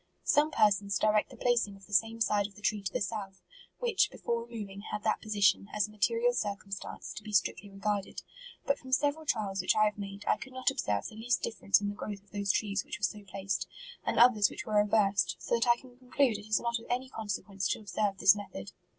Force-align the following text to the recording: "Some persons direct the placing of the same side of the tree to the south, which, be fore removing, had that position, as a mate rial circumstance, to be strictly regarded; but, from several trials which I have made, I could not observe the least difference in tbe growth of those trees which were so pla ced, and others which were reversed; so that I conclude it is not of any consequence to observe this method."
"Some 0.23 0.49
persons 0.49 0.97
direct 0.97 1.29
the 1.29 1.37
placing 1.37 1.75
of 1.75 1.85
the 1.85 1.93
same 1.93 2.21
side 2.21 2.47
of 2.47 2.55
the 2.55 2.61
tree 2.63 2.81
to 2.81 2.91
the 2.91 3.01
south, 3.01 3.39
which, 3.77 4.09
be 4.09 4.17
fore 4.17 4.45
removing, 4.45 4.81
had 4.91 5.03
that 5.03 5.21
position, 5.21 5.69
as 5.73 5.87
a 5.87 5.91
mate 5.91 6.07
rial 6.09 6.33
circumstance, 6.33 7.13
to 7.13 7.21
be 7.23 7.31
strictly 7.31 7.69
regarded; 7.69 8.23
but, 8.65 8.79
from 8.79 8.91
several 8.93 9.27
trials 9.27 9.61
which 9.61 9.75
I 9.75 9.85
have 9.85 9.99
made, 9.99 10.25
I 10.27 10.37
could 10.37 10.53
not 10.53 10.71
observe 10.71 11.05
the 11.05 11.13
least 11.15 11.43
difference 11.43 11.81
in 11.81 11.87
tbe 11.91 11.97
growth 11.97 12.23
of 12.23 12.31
those 12.31 12.51
trees 12.51 12.83
which 12.83 12.97
were 12.97 13.03
so 13.03 13.23
pla 13.25 13.45
ced, 13.45 13.67
and 14.03 14.17
others 14.17 14.49
which 14.49 14.65
were 14.65 14.79
reversed; 14.81 15.35
so 15.37 15.53
that 15.53 15.67
I 15.67 15.79
conclude 15.79 16.39
it 16.39 16.47
is 16.47 16.59
not 16.59 16.79
of 16.79 16.85
any 16.89 17.07
consequence 17.09 17.67
to 17.67 17.79
observe 17.79 18.17
this 18.17 18.35
method." 18.35 18.71